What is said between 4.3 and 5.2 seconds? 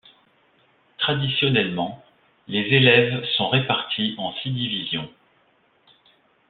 six divisions.